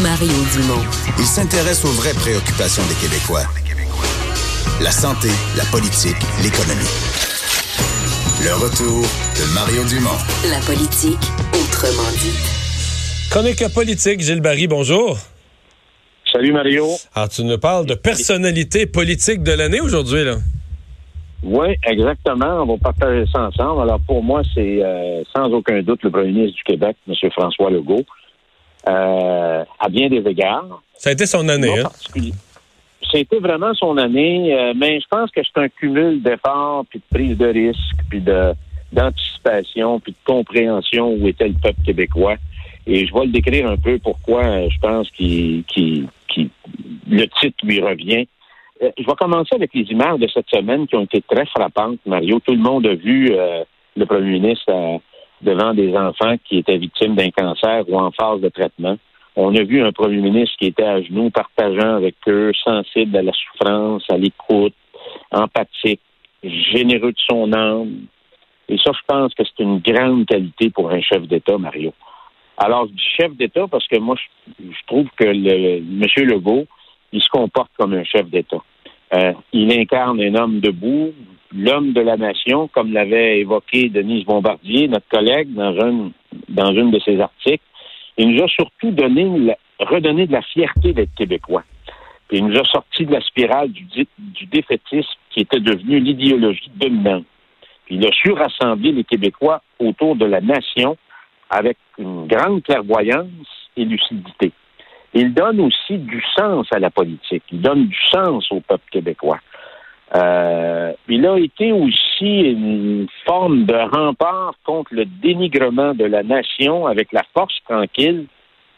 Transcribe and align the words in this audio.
Mario 0.00 0.32
Dumont. 0.56 0.80
Il 1.18 1.24
s'intéresse 1.24 1.84
aux 1.84 1.92
vraies 1.92 2.14
préoccupations 2.14 2.82
des 2.88 2.96
Québécois. 2.96 3.44
La 4.80 4.90
santé, 4.90 5.28
la 5.54 5.64
politique, 5.68 6.16
l'économie. 6.42 6.88
Le 8.40 8.56
retour 8.56 9.04
de 9.36 9.44
Mario 9.52 9.84
Dumont. 9.84 10.16
La 10.48 10.64
politique, 10.64 11.20
autrement 11.52 12.08
dit. 12.16 12.32
Chronique 13.28 13.62
politique, 13.74 14.20
Gilles 14.20 14.40
Barry, 14.40 14.66
bonjour. 14.66 15.18
Salut 16.32 16.52
Mario. 16.52 16.86
Alors, 17.14 17.28
tu 17.28 17.44
nous 17.44 17.58
parles 17.58 17.84
de 17.84 17.94
personnalité 17.94 18.86
politique 18.86 19.42
de 19.42 19.52
l'année 19.52 19.82
aujourd'hui, 19.82 20.24
là. 20.24 20.36
Oui, 21.42 21.76
exactement. 21.84 22.62
On 22.62 22.76
va 22.76 22.78
partager 22.78 23.26
ça 23.30 23.42
ensemble. 23.42 23.82
Alors, 23.82 24.00
pour 24.06 24.22
moi, 24.22 24.40
c'est 24.54 24.82
euh, 24.82 25.22
sans 25.36 25.52
aucun 25.52 25.82
doute 25.82 26.02
le 26.02 26.10
premier 26.10 26.32
ministre 26.32 26.56
du 26.56 26.62
Québec, 26.62 26.96
M. 27.06 27.30
François 27.32 27.70
Legault, 27.70 28.06
euh, 28.88 29.64
à 29.78 29.88
bien 29.88 30.08
des 30.08 30.28
égards. 30.28 30.82
Ça 30.96 31.10
a 31.10 31.12
été 31.12 31.26
son 31.26 31.48
année, 31.48 31.80
hein? 31.80 31.88
C'était 33.10 33.40
vraiment 33.40 33.74
son 33.74 33.98
année, 33.98 34.54
euh, 34.54 34.72
mais 34.74 35.00
je 35.00 35.06
pense 35.08 35.30
que 35.30 35.40
c'est 35.42 35.60
un 35.60 35.68
cumul 35.68 36.22
d'efforts, 36.22 36.86
puis 36.88 37.00
de 37.00 37.04
prise 37.14 37.36
de 37.36 37.46
risque, 37.46 37.98
puis 38.08 38.20
de 38.20 38.54
d'anticipation, 38.92 40.00
puis 40.00 40.12
de 40.12 40.18
compréhension 40.24 41.14
où 41.14 41.26
était 41.26 41.48
le 41.48 41.54
peuple 41.54 41.80
québécois. 41.84 42.36
Et 42.86 43.06
je 43.06 43.14
vais 43.14 43.24
le 43.24 43.32
décrire 43.32 43.68
un 43.68 43.76
peu 43.76 43.98
pourquoi 43.98 44.68
je 44.68 44.78
pense 44.80 45.10
qu'il, 45.12 45.64
qu'il, 45.64 46.08
qu'il, 46.28 46.50
le 47.08 47.26
titre 47.40 47.56
lui 47.64 47.80
revient. 47.80 48.26
Euh, 48.82 48.90
je 48.98 49.06
vais 49.06 49.14
commencer 49.18 49.54
avec 49.54 49.72
les 49.74 49.84
images 49.84 50.18
de 50.18 50.28
cette 50.28 50.48
semaine 50.48 50.86
qui 50.86 50.96
ont 50.96 51.04
été 51.04 51.22
très 51.22 51.46
frappantes, 51.46 52.00
Mario. 52.06 52.40
Tout 52.40 52.52
le 52.52 52.58
monde 52.58 52.86
a 52.86 52.94
vu 52.94 53.30
euh, 53.30 53.64
le 53.96 54.06
premier 54.06 54.40
ministre 54.40 54.64
euh, 54.68 54.98
devant 55.42 55.74
des 55.74 55.94
enfants 55.96 56.36
qui 56.44 56.58
étaient 56.58 56.78
victimes 56.78 57.14
d'un 57.14 57.30
cancer 57.30 57.84
ou 57.88 57.98
en 57.98 58.10
phase 58.10 58.40
de 58.40 58.48
traitement. 58.48 58.96
On 59.34 59.54
a 59.54 59.62
vu 59.62 59.82
un 59.82 59.92
premier 59.92 60.20
ministre 60.20 60.56
qui 60.58 60.66
était 60.66 60.84
à 60.84 61.00
genoux, 61.02 61.30
partageant 61.30 61.96
avec 61.96 62.16
eux, 62.28 62.52
sensible 62.62 63.16
à 63.16 63.22
la 63.22 63.32
souffrance, 63.32 64.04
à 64.10 64.16
l'écoute, 64.16 64.74
empathique, 65.30 66.00
généreux 66.44 67.12
de 67.12 67.20
son 67.28 67.52
âme. 67.52 68.06
Et 68.68 68.76
ça, 68.78 68.92
je 68.92 69.00
pense 69.06 69.34
que 69.34 69.42
c'est 69.44 69.62
une 69.62 69.78
grande 69.78 70.26
qualité 70.26 70.70
pour 70.70 70.90
un 70.90 71.00
chef 71.00 71.22
d'État, 71.22 71.56
Mario. 71.58 71.92
Alors, 72.58 72.86
du 72.86 73.02
chef 73.18 73.32
d'État 73.34 73.66
parce 73.68 73.86
que 73.88 73.98
moi, 73.98 74.16
je, 74.60 74.86
trouve 74.86 75.08
que 75.16 75.24
le, 75.24 75.78
M. 75.78 76.28
Legault, 76.28 76.66
il 77.12 77.22
se 77.22 77.28
comporte 77.28 77.70
comme 77.78 77.94
un 77.94 78.04
chef 78.04 78.28
d'État. 78.28 78.62
Euh, 79.14 79.32
il 79.52 79.72
incarne 79.72 80.20
un 80.20 80.34
homme 80.34 80.60
debout, 80.60 81.12
l'homme 81.54 81.92
de 81.92 82.00
la 82.00 82.16
nation, 82.16 82.68
comme 82.68 82.92
l'avait 82.92 83.40
évoqué 83.40 83.88
Denise 83.88 84.24
Bombardier, 84.24 84.88
notre 84.88 85.08
collègue, 85.08 85.52
dans, 85.52 85.72
une, 85.72 86.12
dans 86.48 86.72
une 86.72 86.90
de 86.90 86.98
ses 87.00 87.20
articles. 87.20 87.64
Il 88.16 88.30
nous 88.30 88.42
a 88.42 88.48
surtout 88.48 88.90
donné, 88.90 89.54
redonné 89.78 90.26
de 90.26 90.32
la 90.32 90.42
fierté 90.42 90.92
d'être 90.92 91.14
québécois. 91.14 91.64
Puis 92.28 92.38
il 92.38 92.46
nous 92.46 92.58
a 92.58 92.64
sorti 92.64 93.04
de 93.04 93.12
la 93.12 93.20
spirale 93.20 93.70
du, 93.70 94.06
défaitisme 94.50 95.10
qui 95.30 95.40
était 95.40 95.60
devenu 95.60 96.00
l'idéologie 96.00 96.70
dominante. 96.74 97.26
Puis 97.84 97.96
il 97.96 98.06
a 98.06 98.12
su 98.12 98.32
rassembler 98.32 98.92
les 98.92 99.04
Québécois 99.04 99.62
autour 99.78 100.16
de 100.16 100.24
la 100.24 100.40
nation 100.40 100.96
avec 101.50 101.76
une 101.98 102.26
grande 102.26 102.62
clairvoyance 102.62 103.28
et 103.76 103.84
lucidité. 103.84 104.52
Il 105.14 105.34
donne 105.34 105.60
aussi 105.60 105.98
du 105.98 106.22
sens 106.36 106.66
à 106.72 106.78
la 106.78 106.90
politique. 106.90 107.44
Il 107.52 107.60
donne 107.60 107.86
du 107.86 107.98
sens 108.10 108.50
au 108.50 108.60
peuple 108.60 108.84
québécois. 108.90 109.38
Euh, 110.14 110.92
il 111.08 111.26
a 111.26 111.38
été 111.38 111.72
aussi 111.72 112.40
une 112.40 113.06
forme 113.24 113.64
de 113.64 113.74
rempart 113.74 114.54
contre 114.64 114.94
le 114.94 115.06
dénigrement 115.06 115.94
de 115.94 116.04
la 116.04 116.22
nation 116.22 116.86
avec 116.86 117.12
la 117.12 117.22
force 117.34 117.58
tranquille 117.68 118.26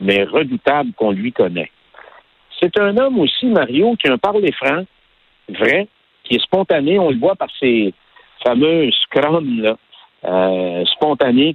mais 0.01 0.25
redoutable 0.25 0.93
qu'on 0.97 1.13
lui 1.13 1.33
connaît. 1.33 1.71
C'est 2.61 2.79
un 2.79 2.97
homme 2.97 3.19
aussi, 3.19 3.47
Mario, 3.47 3.97
qui 3.97 4.09
a 4.09 4.13
un 4.13 4.19
parler 4.19 4.53
franc, 4.53 4.85
vrai, 5.49 5.89
qui 6.25 6.37
est 6.37 6.43
spontané. 6.43 6.99
On 6.99 7.11
le 7.11 7.19
voit 7.19 7.37
par 7.37 7.49
ses 7.61 7.93
fameux 8.45 8.91
scrums 8.93 9.61
là, 9.61 9.77
euh, 10.27 10.85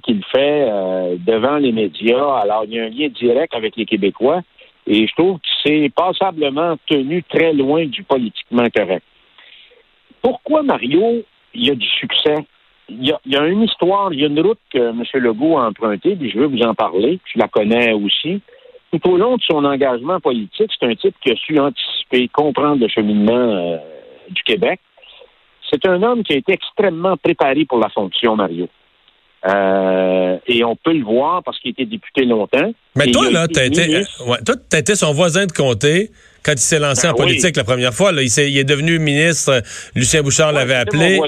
qu'il 0.02 0.24
fait 0.26 0.66
euh, 0.68 1.16
devant 1.18 1.56
les 1.56 1.72
médias. 1.72 2.36
Alors, 2.36 2.64
il 2.64 2.74
y 2.74 2.80
a 2.80 2.84
un 2.84 2.88
lien 2.88 3.08
direct 3.08 3.54
avec 3.54 3.76
les 3.76 3.86
Québécois. 3.86 4.42
Et 4.92 5.06
je 5.06 5.14
trouve 5.14 5.38
que 5.38 5.46
c'est 5.64 5.88
passablement 5.94 6.76
tenu 6.88 7.22
très 7.22 7.52
loin 7.52 7.86
du 7.86 8.02
politiquement 8.02 8.66
correct. 8.74 9.04
Pourquoi, 10.20 10.64
Mario, 10.64 11.22
il 11.54 11.66
y 11.68 11.70
a 11.70 11.76
du 11.76 11.86
succès? 11.86 12.34
Il 12.88 13.06
y 13.06 13.36
a, 13.36 13.46
une 13.46 13.62
histoire, 13.62 14.12
il 14.12 14.18
y 14.18 14.24
a 14.24 14.26
une 14.26 14.40
route 14.40 14.58
que 14.68 14.78
M. 14.78 15.04
Legault 15.14 15.58
a 15.58 15.68
empruntée, 15.68 16.16
puis 16.16 16.28
je 16.28 16.40
veux 16.40 16.46
vous 16.46 16.62
en 16.62 16.74
parler, 16.74 17.20
je 17.32 17.38
la 17.38 17.46
connais 17.46 17.92
aussi. 17.92 18.42
Tout 18.90 19.12
au 19.12 19.16
long 19.16 19.36
de 19.36 19.42
son 19.42 19.64
engagement 19.64 20.18
politique, 20.18 20.72
c'est 20.76 20.86
un 20.86 20.96
type 20.96 21.14
qui 21.22 21.30
a 21.30 21.36
su 21.36 21.56
anticiper, 21.60 22.26
comprendre 22.26 22.80
le 22.80 22.88
cheminement 22.88 23.32
euh, 23.32 23.76
du 24.30 24.42
Québec. 24.42 24.80
C'est 25.70 25.86
un 25.86 26.02
homme 26.02 26.24
qui 26.24 26.32
a 26.32 26.38
été 26.38 26.52
extrêmement 26.52 27.16
préparé 27.16 27.64
pour 27.64 27.78
la 27.78 27.90
fonction, 27.90 28.34
Mario. 28.34 28.66
Euh, 29.46 30.36
et 30.46 30.64
on 30.64 30.76
peut 30.76 30.92
le 30.92 31.02
voir 31.02 31.42
parce 31.42 31.58
qu'il 31.60 31.70
était 31.70 31.86
député 31.86 32.24
longtemps. 32.24 32.72
Mais 32.94 33.10
toi, 33.10 33.30
là, 33.30 33.48
t'as 33.48 33.64
été, 33.64 34.02
ouais, 34.26 34.38
toi, 34.44 34.56
été 34.78 34.94
son 34.94 35.12
voisin 35.12 35.46
de 35.46 35.52
comté 35.52 36.10
quand 36.44 36.52
il 36.52 36.58
s'est 36.58 36.78
lancé 36.78 37.06
ben 37.06 37.14
en 37.14 37.16
politique 37.16 37.56
la 37.56 37.64
première 37.64 37.94
fois. 37.94 38.12
Là, 38.12 38.22
il, 38.22 38.26
est, 38.26 38.50
il 38.50 38.58
est 38.58 38.64
devenu 38.64 38.98
ministre. 38.98 39.62
Lucien 39.94 40.22
Bouchard 40.22 40.52
l'avait 40.52 40.74
appelé. 40.74 41.18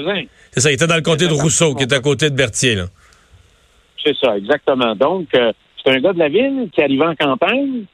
C'est 0.51 0.59
ça, 0.59 0.69
il 0.69 0.75
était 0.75 0.87
dans 0.87 0.95
le 0.95 1.01
comté 1.01 1.27
de 1.27 1.33
Rousseau, 1.33 1.73
qui 1.73 1.83
est 1.83 1.93
à 1.93 1.99
côté 1.99 2.29
de 2.29 2.35
Berthier. 2.35 2.83
C'est 4.03 4.15
ça, 4.17 4.37
exactement. 4.37 4.95
Donc, 4.95 5.27
euh, 5.33 5.51
c'est 5.83 5.91
un 5.91 5.99
gars 5.99 6.13
de 6.13 6.19
la 6.19 6.29
ville 6.29 6.69
qui 6.71 6.81
arrivait 6.81 7.05
en 7.05 7.15
campagne. 7.15 7.85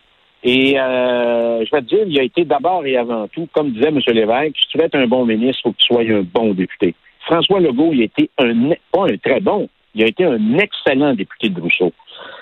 Et 0.43 0.79
euh, 0.79 1.65
je 1.65 1.75
vais 1.75 1.81
te 1.81 1.87
dire, 1.87 2.05
il 2.07 2.19
a 2.19 2.23
été 2.23 2.45
d'abord 2.45 2.85
et 2.85 2.95
avant 2.97 3.27
tout, 3.27 3.47
comme 3.53 3.71
disait 3.71 3.89
M. 3.89 3.99
Lévesque, 4.07 4.55
si 4.59 4.67
tu 4.69 4.77
veux 4.77 4.85
être 4.85 4.95
un 4.95 5.07
bon 5.07 5.25
ministre, 5.25 5.59
il 5.59 5.63
faut 5.63 5.71
que 5.71 5.77
tu 5.77 5.85
sois 5.85 6.01
un 6.01 6.21
bon 6.21 6.53
député. 6.53 6.95
François 7.25 7.59
Legault, 7.59 7.91
il 7.93 8.01
a 8.01 8.05
été 8.05 8.29
un, 8.37 8.69
pas 8.91 9.05
un 9.05 9.17
très 9.17 9.41
bon, 9.41 9.67
il 9.95 10.03
a 10.03 10.07
été 10.07 10.25
un 10.25 10.57
excellent 10.57 11.13
député 11.13 11.49
de 11.49 11.59
Rousseau. 11.59 11.91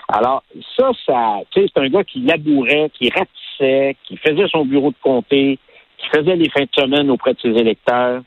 Alors, 0.09 0.43
ça, 0.75 0.91
ça, 1.05 1.39
tu 1.51 1.61
sais, 1.61 1.67
c'est 1.73 1.81
un 1.81 1.89
gars 1.89 2.03
qui 2.03 2.19
labourait, 2.21 2.89
qui 2.93 3.09
ratissait, 3.09 3.95
qui 4.03 4.17
faisait 4.17 4.47
son 4.49 4.65
bureau 4.65 4.91
de 4.91 4.95
comté, 5.01 5.59
qui 5.97 6.07
faisait 6.09 6.35
les 6.35 6.49
fins 6.49 6.63
de 6.63 6.81
semaine 6.81 7.09
auprès 7.09 7.33
de 7.33 7.39
ses 7.39 7.49
électeurs, 7.49 8.21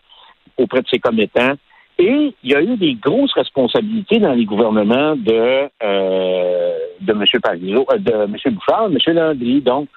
auprès 0.56 0.82
de 0.82 0.88
ses 0.88 0.98
commettants. 0.98 1.54
Et 1.98 2.34
il 2.42 2.50
y 2.50 2.54
a 2.54 2.62
eu 2.62 2.76
des 2.76 2.94
grosses 2.94 3.32
responsabilités 3.34 4.19
dans 4.19 4.32
les 4.32 4.47
gouvernements 4.47 5.16
de, 5.16 5.69
euh, 5.82 6.78
de 7.00 7.12
M. 7.12 7.25
Parizeau, 7.42 7.87
euh, 7.92 7.98
de 7.98 8.12
M. 8.25 8.54
Bouchard, 8.54 8.87
M. 8.87 8.98
Landry. 9.14 9.60
Donc, 9.60 9.88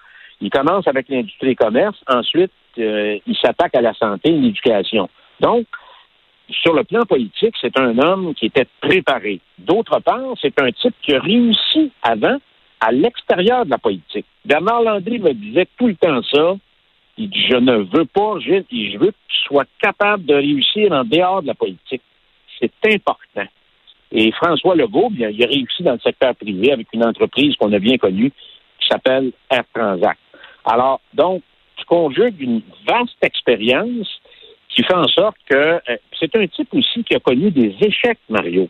il 0.42 0.50
commence 0.50 0.86
avec 0.88 1.08
l'industrie 1.08 1.52
et 1.52 1.56
commerce. 1.56 1.98
Ensuite, 2.08 2.52
euh, 2.78 3.18
il 3.26 3.36
s'attaque 3.38 3.76
à 3.76 3.82
la 3.82 3.94
santé 3.94 4.32
et 4.32 4.38
l'éducation. 4.38 5.10
Donc, 5.40 5.66
sur 6.50 6.74
le 6.74 6.84
plan 6.84 7.04
politique, 7.04 7.56
c'est 7.60 7.78
un 7.80 7.98
homme 7.98 8.34
qui 8.36 8.48
était 8.48 8.68
préparé. 8.82 9.40
D'autre 9.58 10.00
part, 10.00 10.34
c'est 10.42 10.60
un 10.62 10.72
type 10.72 10.96
qui 11.02 11.14
a 11.14 11.20
réussi 11.20 11.92
avant 12.02 12.38
à 12.80 12.92
l'extérieur 12.92 13.66
de 13.66 13.72
la 13.72 13.78
politique. 13.78 14.26
Bernard 14.46 14.82
Landry 14.82 15.20
me 15.20 15.34
disait 15.34 15.68
tout 15.78 15.88
le 15.88 15.96
temps 15.96 16.22
ça. 16.24 16.56
Il 17.18 17.30
dit, 17.30 17.46
je 17.50 17.56
ne 17.56 17.78
veux 17.78 18.06
pas, 18.06 18.40
je, 18.40 18.98
veux 18.98 19.12
que 19.12 19.18
tu 19.28 19.38
sois 19.48 19.66
capable 19.82 20.26
de 20.26 20.34
réussir 20.34 20.92
en 20.92 21.04
dehors 21.04 21.42
de 21.42 21.48
la 21.48 21.54
politique. 21.54 22.02
C'est 22.60 22.72
important. 22.92 23.48
Et 24.12 24.32
François 24.32 24.76
Legault, 24.76 25.10
bien, 25.12 25.30
il 25.30 25.44
a 25.44 25.48
réussi 25.48 25.84
dans 25.84 25.94
le 25.94 26.00
secteur 26.00 26.36
privé 26.36 26.72
avec 26.72 26.88
une 26.94 27.06
entreprise 27.06 27.56
qu'on 27.56 27.72
a 27.72 27.80
bien 27.80 27.98
connue 27.98 28.32
qui 28.80 28.88
s'appelle 28.90 29.32
Air 29.50 29.64
Transact. 29.74 30.20
Alors, 30.66 31.02
donc, 31.14 31.42
tu 31.78 31.86
conjugues 31.86 32.42
une 32.42 32.62
vaste 32.88 33.18
expérience 33.22 34.10
qui 34.76 34.84
fait 34.84 34.96
en 34.96 35.08
sorte 35.08 35.36
que 35.50 35.56
euh, 35.56 35.98
c'est 36.20 36.36
un 36.36 36.48
type 36.48 36.74
aussi 36.74 37.04
qui 37.04 37.16
a 37.16 37.20
connu 37.20 37.52
des 37.52 37.76
échecs, 37.82 38.20
Mario. 38.30 38.68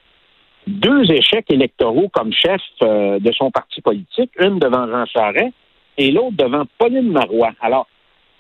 Deux 0.67 1.11
échecs 1.11 1.45
électoraux 1.49 2.09
comme 2.09 2.31
chef 2.31 2.61
euh, 2.81 3.19
de 3.19 3.31
son 3.33 3.51
parti 3.51 3.81
politique, 3.81 4.31
une 4.39 4.59
devant 4.59 4.87
Jean 4.87 5.05
Charest 5.05 5.53
et 5.97 6.11
l'autre 6.11 6.37
devant 6.37 6.63
Pauline 6.77 7.11
Marois. 7.11 7.51
Alors, 7.61 7.87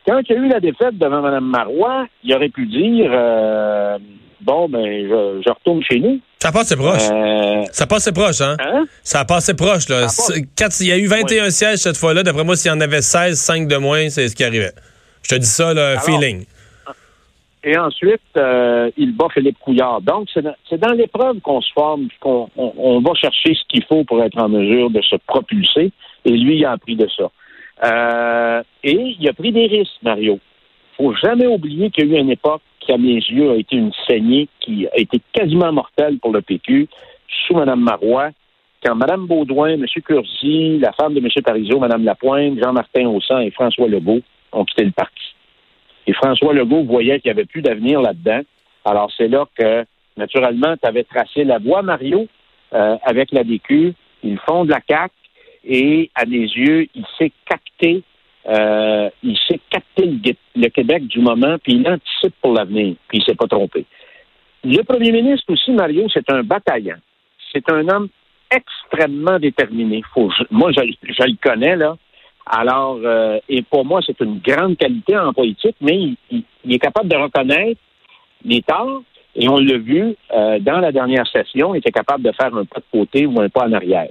quand 0.07 0.19
il 0.29 0.35
y 0.35 0.39
a 0.39 0.41
eu 0.41 0.47
la 0.47 0.59
défaite 0.59 0.97
devant 0.97 1.21
Mme 1.21 1.45
Marois, 1.45 2.07
il 2.23 2.33
aurait 2.33 2.49
pu 2.49 2.65
dire 2.65 3.09
euh, 3.11 3.97
Bon, 4.43 4.67
ben, 4.67 4.83
je, 4.83 5.49
retourne 5.49 5.81
chez 5.83 5.99
nous. 5.99 6.19
Ça 6.39 6.51
passe 6.51 6.75
proche. 6.75 7.09
Euh... 7.09 7.63
Ça 7.71 7.87
passe 7.87 8.11
proche, 8.11 8.41
hein? 8.41 8.57
hein? 8.59 8.83
Ça 9.01 9.21
a 9.21 9.25
passé 9.25 9.53
proche, 9.53 9.87
là. 9.87 10.07
Il 10.81 10.87
y 10.87 10.91
a 10.91 10.97
eu 10.97 11.07
21 11.07 11.49
sièges 11.49 11.79
cette 11.79 11.95
fois-là, 11.95 12.23
d'après 12.23 12.43
moi, 12.43 12.57
s'il 12.57 12.69
y 12.69 12.73
en 12.73 12.81
avait 12.81 13.01
16, 13.01 13.39
5 13.39 13.67
de 13.69 13.77
moins, 13.77 14.09
c'est 14.09 14.27
ce 14.27 14.35
qui 14.35 14.43
arrivait. 14.43 14.73
Je 15.23 15.29
te 15.29 15.35
dis 15.35 15.47
ça, 15.47 15.73
le 15.73 15.97
feeling. 15.99 16.45
Et 17.63 17.77
ensuite, 17.77 18.21
euh, 18.35 18.91
il 18.97 19.15
bat 19.15 19.27
Philippe 19.33 19.57
Couillard. 19.59 20.01
Donc, 20.01 20.27
c'est 20.33 20.77
dans, 20.77 20.93
l'épreuve 20.93 21.39
qu'on 21.39 21.61
se 21.61 21.71
forme, 21.71 22.09
qu'on 22.19 22.49
on, 22.57 22.99
va 22.99 23.13
chercher 23.13 23.53
ce 23.53 23.61
qu'il 23.69 23.85
faut 23.85 24.03
pour 24.03 24.21
être 24.21 24.37
en 24.37 24.49
mesure 24.49 24.89
de 24.89 25.01
se 25.01 25.15
propulser. 25.27 25.91
Et 26.25 26.31
lui, 26.31 26.57
il 26.57 26.65
a 26.65 26.71
appris 26.71 26.97
de 26.97 27.07
ça. 27.15 27.31
Euh, 27.85 28.63
et 28.83 29.15
il 29.17 29.29
a 29.29 29.33
pris 29.33 29.53
des 29.53 29.67
risques, 29.67 30.01
Mario. 30.03 30.39
faut 30.97 31.13
jamais 31.15 31.47
oublier 31.47 31.89
qu'il 31.89 32.09
y 32.09 32.15
a 32.15 32.17
eu 32.17 32.21
une 32.21 32.31
époque 32.31 32.61
qui, 32.81 32.91
à 32.91 32.97
mes 32.97 33.15
yeux, 33.15 33.51
a 33.51 33.55
été 33.55 33.77
une 33.77 33.93
saignée 34.07 34.49
qui 34.59 34.85
a 34.87 34.99
été 34.99 35.21
quasiment 35.31 35.71
mortelle 35.71 36.19
pour 36.19 36.33
le 36.33 36.41
PQ 36.41 36.87
sous 37.47 37.55
Mme 37.55 37.79
Marois, 37.79 38.29
quand 38.83 38.95
Mme 38.95 39.25
Baudouin, 39.25 39.69
M. 39.69 39.85
Curzi, 40.05 40.79
la 40.79 40.91
femme 40.91 41.13
de 41.13 41.19
M. 41.19 41.29
Parizeau, 41.43 41.79
Mme 41.79 42.03
Lapointe, 42.03 42.59
Jean-Martin 42.61 43.07
Haussan 43.07 43.39
et 43.39 43.51
François 43.51 43.87
Legault 43.87 44.21
ont 44.51 44.65
quitté 44.65 44.83
le 44.83 44.91
parti. 44.91 45.32
Et 46.07 46.13
François 46.13 46.53
Legault 46.53 46.83
voyait 46.83 47.19
qu'il 47.19 47.31
n'y 47.31 47.37
avait 47.37 47.45
plus 47.45 47.61
d'avenir 47.61 48.01
là-dedans. 48.01 48.41
Alors, 48.85 49.11
c'est 49.17 49.27
là 49.27 49.45
que, 49.57 49.85
naturellement, 50.17 50.75
tu 50.81 50.87
avais 50.87 51.03
tracé 51.03 51.43
la 51.43 51.59
voie, 51.59 51.81
Mario, 51.81 52.27
euh, 52.73 52.97
avec 53.03 53.31
la 53.31 53.43
DQ. 53.43 53.93
Ils 54.23 54.39
font 54.39 54.65
de 54.65 54.71
la 54.71 54.79
CAQ 54.87 55.13
et, 55.65 56.11
à 56.15 56.25
mes 56.25 56.37
yeux, 56.37 56.87
il 56.93 57.05
s'est 57.17 57.31
capté 57.45 58.03
euh, 58.47 59.09
il 59.23 59.37
s'est 59.47 59.59
capté 59.69 60.35
le, 60.55 60.69
Québec 60.69 61.07
du 61.07 61.19
moment, 61.19 61.55
puis 61.63 61.73
il 61.75 61.87
anticipe 61.87 62.35
pour 62.41 62.53
l'avenir, 62.53 62.95
puis 63.07 63.19
il 63.19 63.23
s'est 63.23 63.35
pas 63.35 63.47
trompé. 63.47 63.85
Le 64.65 64.81
premier 64.83 65.11
ministre 65.11 65.51
aussi, 65.51 65.71
Mario, 65.71 66.07
c'est 66.13 66.29
un 66.29 66.43
bataillant. 66.43 66.97
C'est 67.53 67.69
un 67.71 67.87
homme 67.87 68.09
extrêmement 68.51 69.39
déterminé. 69.39 70.01
Faut, 70.13 70.29
moi, 70.51 70.71
je, 70.71 70.81
le 70.81 71.37
connais, 71.41 71.75
là. 71.75 71.95
Alors, 72.45 72.99
euh, 73.03 73.39
et 73.47 73.61
pour 73.61 73.85
moi, 73.85 74.01
c'est 74.05 74.19
une 74.19 74.39
grande 74.39 74.77
qualité 74.77 75.17
en 75.17 75.33
politique, 75.33 75.75
mais 75.79 76.15
il, 76.29 76.43
est 76.69 76.79
capable 76.79 77.07
de 77.07 77.15
reconnaître 77.15 77.79
les 78.43 78.61
torts, 78.61 79.03
et 79.35 79.47
on 79.47 79.57
l'a 79.57 79.77
vu 79.77 80.15
euh, 80.33 80.59
dans 80.59 80.79
la 80.79 80.91
dernière 80.91 81.27
session, 81.27 81.73
il 81.73 81.79
était 81.79 81.91
capable 81.91 82.23
de 82.23 82.31
faire 82.33 82.53
un 82.53 82.65
pas 82.65 82.79
de 82.79 82.99
côté 82.99 83.25
ou 83.25 83.39
un 83.39 83.49
pas 83.49 83.65
en 83.65 83.73
arrière. 83.73 84.09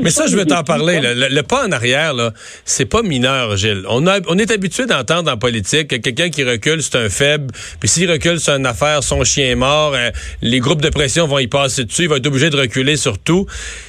Mais 0.00 0.10
ça, 0.10 0.26
je 0.26 0.36
vais 0.36 0.44
t'en 0.44 0.62
parler. 0.62 1.00
Le, 1.02 1.42
pas 1.42 1.66
en 1.66 1.72
arrière, 1.72 2.14
là, 2.14 2.32
c'est 2.64 2.84
pas 2.84 3.02
mineur, 3.02 3.56
Gilles. 3.56 3.84
On, 3.88 4.04
on 4.06 4.38
est 4.38 4.50
habitué 4.50 4.86
d'entendre 4.86 5.30
en 5.30 5.36
politique 5.36 5.88
que 5.88 5.96
quelqu'un 5.96 6.30
qui 6.30 6.44
recule, 6.44 6.82
c'est 6.82 6.96
un 6.96 7.08
faible. 7.08 7.52
Puis 7.80 7.88
s'il 7.88 8.10
recule 8.10 8.40
c'est 8.40 8.52
une 8.52 8.66
affaire, 8.66 9.02
son 9.02 9.24
chien 9.24 9.46
est 9.46 9.56
mort. 9.56 9.92
Euh, 9.94 10.10
les 10.42 10.60
groupes 10.60 10.82
de 10.82 10.88
pression 10.88 11.26
vont 11.26 11.38
y 11.38 11.46
passer 11.46 11.84
dessus. 11.84 12.02
Il 12.02 12.08
va 12.08 12.16
être 12.16 12.26
obligé 12.26 12.50
de 12.50 12.56
reculer 12.56 12.96
sur 12.96 13.18
tout. 13.18 13.46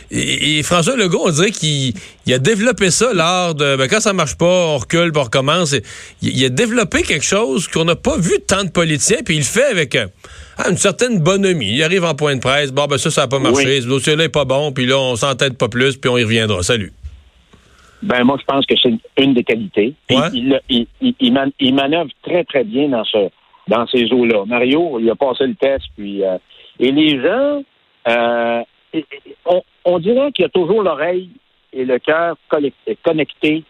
Et, 0.09 0.61
François 0.63 0.95
Legault, 0.95 1.23
on 1.25 1.31
dirait 1.31 1.51
qu'il 1.51 1.93
a 2.29 2.37
développé 2.39 2.91
ça 2.91 3.13
lors 3.13 3.55
de... 3.55 3.75
Ben, 3.75 3.87
quand 3.87 4.01
ça 4.01 4.13
marche 4.13 4.35
pas, 4.35 4.45
on 4.45 4.77
recule, 4.77 5.11
on 5.15 5.23
recommence. 5.23 5.75
il, 6.21 6.45
a 6.45 6.49
développé 6.49 7.03
quelque 7.03 7.25
chose 7.25 7.67
qu'on 7.67 7.85
n'a 7.85 7.95
pas 7.95 8.17
vu 8.17 8.33
tant 8.45 8.63
de 8.63 8.69
politiciens. 8.69 9.19
Puis 9.23 9.35
il 9.35 9.39
le 9.39 9.45
fait 9.45 9.65
avec... 9.65 9.95
Euh, 9.95 10.07
ah, 10.57 10.69
une 10.69 10.77
certaine 10.77 11.19
bonhomie. 11.19 11.73
Il 11.75 11.83
arrive 11.83 12.03
en 12.03 12.13
point 12.13 12.35
de 12.35 12.41
presse. 12.41 12.71
Bon, 12.71 12.85
ben 12.85 12.97
ça, 12.97 13.09
ça 13.09 13.21
n'a 13.21 13.27
pas 13.27 13.39
marché. 13.39 13.81
Ce 13.81 13.87
dossier-là 13.87 14.23
n'est 14.23 14.29
pas 14.29 14.45
bon. 14.45 14.71
Puis 14.71 14.85
là, 14.85 14.97
on 14.97 15.15
s'entête 15.15 15.57
pas 15.57 15.69
plus. 15.69 15.97
Puis 15.97 16.09
on 16.09 16.17
y 16.17 16.23
reviendra. 16.23 16.61
Salut. 16.63 16.91
Ben, 18.01 18.23
moi, 18.23 18.37
je 18.39 18.45
pense 18.45 18.65
que 18.65 18.75
c'est 18.81 18.93
une 19.23 19.33
des 19.33 19.43
qualités. 19.43 19.93
Il, 20.09 20.59
il, 20.69 21.73
manœuvre 21.73 22.09
très, 22.23 22.43
très 22.43 22.63
bien 22.63 22.89
dans, 22.89 23.03
ce, 23.05 23.29
dans 23.67 23.85
ces 23.87 24.11
eaux-là. 24.11 24.45
Mario, 24.45 24.99
il 24.99 25.09
a 25.09 25.15
passé 25.15 25.45
le 25.45 25.55
test. 25.55 25.85
Puis, 25.95 26.23
euh, 26.23 26.37
et 26.79 26.91
les 26.91 27.21
gens, 27.21 27.63
euh, 28.07 28.63
on, 29.45 29.61
on, 29.85 29.99
dirait 29.99 30.31
qu'il 30.31 30.43
y 30.43 30.45
a 30.47 30.49
toujours 30.49 30.81
l'oreille 30.81 31.29
et 31.73 31.85
le 31.85 31.99
cœur 31.99 32.35
connectés 33.03 33.63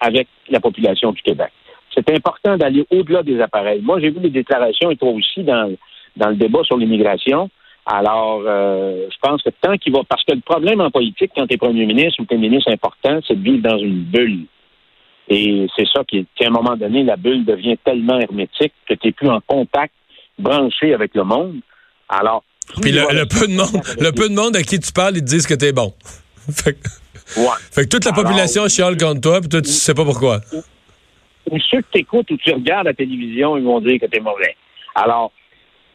avec 0.00 0.28
la 0.48 0.60
population 0.60 1.12
du 1.12 1.22
Québec. 1.22 1.50
C'est 1.92 2.08
important 2.10 2.56
d'aller 2.56 2.86
au-delà 2.90 3.22
des 3.22 3.40
appareils. 3.40 3.82
Moi, 3.82 4.00
j'ai 4.00 4.10
vu 4.10 4.20
les 4.20 4.30
déclarations, 4.30 4.90
et 4.90 4.96
toi 4.96 5.10
aussi, 5.10 5.42
dans 5.42 5.70
dans 6.16 6.30
le 6.30 6.36
débat 6.36 6.62
sur 6.64 6.76
l'immigration. 6.76 7.50
Alors, 7.84 8.42
euh, 8.46 9.08
je 9.10 9.16
pense 9.20 9.42
que 9.42 9.50
tant 9.60 9.76
qu'il 9.76 9.92
va... 9.92 10.00
Parce 10.08 10.22
que 10.24 10.34
le 10.34 10.40
problème 10.40 10.80
en 10.80 10.90
politique, 10.90 11.32
quand 11.34 11.46
tu 11.46 11.54
es 11.54 11.56
premier 11.56 11.84
ministre 11.84 12.22
ou 12.22 12.26
tu 12.26 12.34
es 12.34 12.38
ministre 12.38 12.70
important, 12.70 13.18
c'est 13.26 13.34
de 13.34 13.42
vivre 13.42 13.68
dans 13.68 13.78
une 13.78 14.04
bulle. 14.04 14.46
Et 15.28 15.66
c'est 15.76 15.86
ça 15.92 16.02
qui, 16.06 16.26
qu'à 16.36 16.48
un 16.48 16.50
moment 16.50 16.76
donné, 16.76 17.02
la 17.02 17.16
bulle 17.16 17.44
devient 17.44 17.76
tellement 17.84 18.18
hermétique 18.20 18.72
que 18.88 18.94
tu 18.94 19.08
n'es 19.08 19.12
plus 19.12 19.28
en 19.28 19.40
contact, 19.40 19.94
branché 20.38 20.94
avec 20.94 21.14
le 21.14 21.24
monde. 21.24 21.60
Alors... 22.08 22.44
Puis 22.80 22.92
le, 22.92 23.26
peu 23.26 23.48
de 23.48 23.56
monde, 23.56 23.82
le 24.00 24.12
peu 24.12 24.28
de 24.28 24.34
monde 24.34 24.54
à 24.54 24.62
qui 24.62 24.78
tu 24.78 24.92
parles, 24.92 25.16
ils 25.16 25.24
te 25.24 25.26
disent 25.26 25.46
que 25.46 25.54
tu 25.54 25.64
es 25.64 25.72
bon. 25.72 25.92
fait, 26.50 26.74
que, 26.74 27.40
ouais. 27.40 27.46
fait 27.72 27.82
que 27.84 27.88
toute 27.88 28.04
la 28.04 28.12
population 28.12 28.68
chiale 28.68 28.96
contre 28.96 29.20
toi, 29.20 29.40
puis 29.40 29.48
toi, 29.48 29.60
tu 29.60 29.70
sais 29.70 29.94
pas 29.94 30.04
pourquoi. 30.04 30.40
Ou, 31.50 31.58
ceux 31.70 31.80
que 31.80 31.86
tu 31.92 31.98
écoutes 31.98 32.30
ou 32.30 32.36
tu 32.36 32.52
regardes 32.52 32.86
la 32.86 32.94
télévision, 32.94 33.56
ils 33.56 33.64
vont 33.64 33.80
dire 33.80 33.98
que 34.00 34.06
tu 34.06 34.18
es 34.18 34.20
mauvais. 34.20 34.56
Alors, 34.94 35.32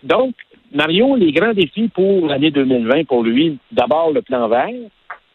donc, 0.04 0.36
Mario, 0.72 1.16
les 1.16 1.32
grands 1.32 1.54
défis 1.54 1.88
pour 1.88 2.28
l'année 2.28 2.52
2020 2.52 3.06
pour 3.06 3.24
lui, 3.24 3.58
d'abord 3.72 4.12
le 4.12 4.22
plan 4.22 4.48
vert. 4.48 4.70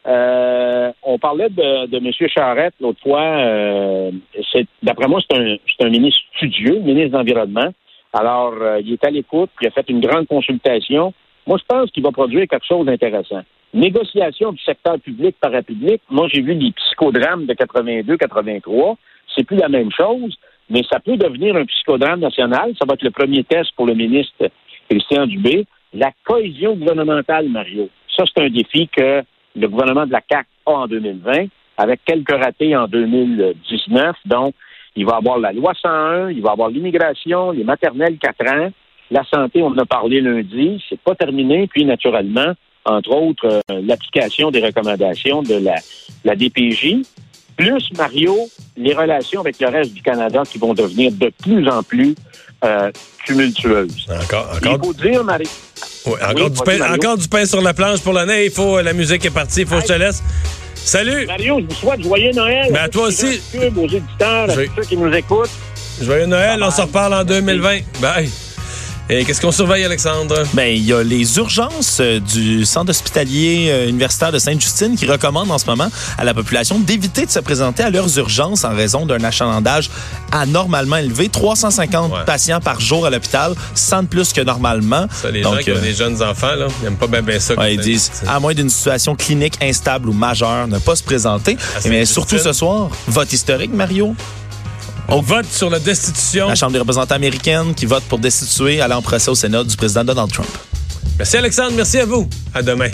Euh, 0.04 0.90
on 1.02 1.18
parlait 1.18 1.48
de, 1.48 1.86
de 1.86 1.96
M. 1.96 2.10
Charette 2.28 2.74
l'autre 2.80 3.00
fois. 3.02 3.22
Euh, 3.22 4.10
d'après 4.82 5.06
moi, 5.06 5.20
c'est 5.20 5.36
un, 5.36 5.56
un, 5.86 5.90
ministre 5.90 6.20
studieux, 6.36 6.80
ministre 6.80 7.12
d'Environnement. 7.12 7.72
Alors, 8.12 8.54
euh, 8.60 8.80
il 8.80 8.92
est 8.92 9.04
à 9.04 9.10
l'écoute, 9.10 9.50
il 9.60 9.68
a 9.68 9.70
fait 9.70 9.88
une 9.88 10.00
grande 10.00 10.26
consultation. 10.26 11.14
Moi, 11.46 11.58
je 11.58 11.64
pense 11.66 11.90
qu'il 11.90 12.02
va 12.02 12.10
produire 12.10 12.46
quelque 12.48 12.66
chose 12.66 12.84
d'intéressant. 12.84 13.42
Négociation 13.72 14.52
du 14.52 14.62
secteur 14.62 14.98
public 15.00 15.36
parapublic. 15.40 16.02
Moi, 16.10 16.28
j'ai 16.28 16.42
vu 16.42 16.54
les 16.54 16.72
psychodrames 16.72 17.46
de 17.46 17.54
82-83. 17.54 18.96
C'est 19.34 19.44
plus 19.44 19.56
la 19.56 19.68
même 19.68 19.90
chose 19.90 20.36
mais 20.72 20.82
ça 20.90 20.98
peut 20.98 21.16
devenir 21.16 21.54
un 21.54 21.66
psychodrame 21.66 22.20
national. 22.20 22.72
Ça 22.78 22.86
va 22.88 22.94
être 22.94 23.02
le 23.02 23.10
premier 23.10 23.44
test 23.44 23.70
pour 23.76 23.86
le 23.86 23.94
ministre 23.94 24.48
Christian 24.88 25.26
Dubé. 25.26 25.66
La 25.92 26.10
cohésion 26.24 26.74
gouvernementale, 26.74 27.48
Mario, 27.50 27.90
ça, 28.16 28.24
c'est 28.26 28.42
un 28.42 28.48
défi 28.48 28.88
que 28.88 29.22
le 29.54 29.68
gouvernement 29.68 30.06
de 30.06 30.12
la 30.12 30.22
CAC 30.22 30.46
a 30.64 30.70
en 30.70 30.86
2020, 30.86 31.48
avec 31.76 32.00
quelques 32.06 32.32
ratés 32.32 32.74
en 32.74 32.88
2019. 32.88 34.16
Donc, 34.24 34.54
il 34.96 35.04
va 35.04 35.16
avoir 35.16 35.38
la 35.38 35.52
loi 35.52 35.74
101, 35.80 36.30
il 36.30 36.40
va 36.40 36.52
avoir 36.52 36.70
l'immigration, 36.70 37.50
les 37.50 37.64
maternelles 37.64 38.16
4 38.18 38.48
ans, 38.48 38.70
la 39.10 39.24
santé, 39.24 39.62
on 39.62 39.68
en 39.68 39.78
a 39.78 39.84
parlé 39.84 40.22
lundi, 40.22 40.82
c'est 40.88 41.00
pas 41.00 41.14
terminé. 41.14 41.66
Puis, 41.66 41.84
naturellement, 41.84 42.54
entre 42.86 43.10
autres, 43.10 43.60
euh, 43.70 43.82
l'application 43.82 44.50
des 44.50 44.64
recommandations 44.64 45.42
de 45.42 45.62
la 46.24 46.34
DPJ 46.34 47.02
plus, 47.56 47.88
Mario, 47.96 48.48
les 48.76 48.94
relations 48.94 49.40
avec 49.40 49.60
le 49.60 49.68
reste 49.68 49.92
du 49.92 50.02
Canada 50.02 50.42
qui 50.48 50.58
vont 50.58 50.74
devenir 50.74 51.12
de 51.12 51.30
plus 51.42 51.68
en 51.68 51.82
plus 51.82 52.14
euh, 52.64 52.90
tumultueuses. 53.24 54.06
Encore, 54.08 54.48
encore. 54.56 54.78
Il 54.80 54.86
faut 54.86 54.94
dire, 54.94 55.24
Marie. 55.24 55.48
encore, 56.06 56.50
du 56.50 56.60
pain, 56.64 56.94
encore, 56.94 57.16
du 57.16 57.28
pain, 57.28 57.44
sur 57.44 57.60
la 57.60 57.74
planche 57.74 58.00
pour 58.00 58.12
l'année. 58.12 58.46
Il 58.46 58.50
faut, 58.50 58.80
la 58.80 58.92
musique 58.92 59.24
est 59.24 59.30
partie. 59.30 59.62
Il 59.62 59.66
faut 59.66 59.76
que 59.76 59.82
je 59.82 59.88
te 59.88 59.92
laisse. 59.92 60.22
Salut! 60.74 61.26
Mario, 61.26 61.60
je 61.60 61.66
vous 61.66 61.80
souhaite 61.80 62.02
joyeux 62.02 62.32
Noël. 62.32 62.68
Mais 62.72 62.78
à 62.80 62.88
toi 62.88 63.06
aussi. 63.08 63.40
Aux 63.54 63.86
éditeurs, 63.86 64.50
à 64.50 64.54
tous 64.54 64.70
ceux 64.76 64.82
qui 64.82 64.96
nous 64.96 65.12
écoutent. 65.12 65.50
Joyeux 66.00 66.26
Noël, 66.26 66.62
on 66.62 66.70
se 66.70 66.80
reparle 66.80 67.14
en 67.14 67.24
2020. 67.24 67.80
Bye. 68.00 68.28
Et 69.10 69.24
qu'est-ce 69.24 69.40
qu'on 69.40 69.52
surveille, 69.52 69.84
Alexandre? 69.84 70.44
Ben, 70.54 70.74
il 70.74 70.86
y 70.86 70.92
a 70.92 71.02
les 71.02 71.36
urgences 71.36 71.98
euh, 72.00 72.20
du 72.20 72.64
centre 72.64 72.90
hospitalier 72.90 73.66
euh, 73.68 73.88
universitaire 73.88 74.30
de 74.30 74.38
Sainte-Justine 74.38 74.94
qui 74.96 75.06
recommandent 75.06 75.50
en 75.50 75.58
ce 75.58 75.66
moment 75.66 75.88
à 76.16 76.24
la 76.24 76.32
population 76.34 76.78
d'éviter 76.78 77.26
de 77.26 77.30
se 77.30 77.40
présenter 77.40 77.82
à 77.82 77.90
leurs 77.90 78.16
urgences 78.16 78.64
en 78.64 78.74
raison 78.74 79.04
d'un 79.04 79.22
achalandage 79.24 79.90
anormalement 80.30 80.96
élevé. 80.96 81.28
350 81.28 82.24
patients 82.24 82.60
par 82.60 82.80
jour 82.80 83.04
à 83.04 83.10
l'hôpital, 83.10 83.54
100 83.74 84.04
de 84.04 84.06
plus 84.06 84.32
que 84.32 84.40
normalement. 84.40 85.06
Ça, 85.10 85.30
les 85.30 85.42
gens 85.42 85.56
qui 85.56 85.72
ont 85.72 85.76
euh, 85.76 85.80
des 85.80 85.94
jeunes 85.94 86.22
enfants, 86.22 86.54
là, 86.54 86.68
ils 86.80 86.84
n'aiment 86.84 86.96
pas 86.96 87.08
bien, 87.08 87.40
ça. 87.40 87.54
ils 87.68 87.80
disent, 87.80 88.10
à 88.28 88.38
moins 88.38 88.54
d'une 88.54 88.70
situation 88.70 89.16
clinique 89.16 89.54
instable 89.60 90.08
ou 90.08 90.12
majeure, 90.12 90.68
ne 90.68 90.78
pas 90.78 90.96
se 90.96 91.02
présenter. 91.02 91.56
Mais 91.86 92.06
surtout 92.06 92.38
ce 92.38 92.52
soir, 92.52 92.88
vote 93.08 93.32
historique, 93.32 93.74
Mario. 93.74 94.14
On 95.08 95.20
vote 95.20 95.46
sur 95.50 95.68
la 95.68 95.78
destitution. 95.78 96.48
La 96.48 96.54
Chambre 96.54 96.72
des 96.72 96.78
représentants 96.78 97.14
américaine 97.14 97.74
qui 97.74 97.86
vote 97.86 98.04
pour 98.04 98.18
destituer, 98.18 98.80
aller 98.80 98.94
en 98.94 99.02
procès 99.02 99.30
au 99.30 99.34
Sénat 99.34 99.64
du 99.64 99.76
président 99.76 100.04
Donald 100.04 100.32
Trump. 100.32 100.48
Merci 101.18 101.36
Alexandre, 101.36 101.72
merci 101.76 101.98
à 101.98 102.06
vous. 102.06 102.28
À 102.54 102.62
demain. 102.62 102.88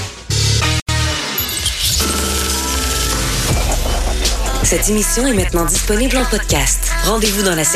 Cette 4.64 4.88
émission 4.90 5.26
est 5.26 5.32
maintenant 5.32 5.64
disponible 5.64 6.16
en 6.18 6.24
podcast. 6.26 6.90
Rendez-vous 7.04 7.42
dans 7.42 7.54
la 7.54 7.64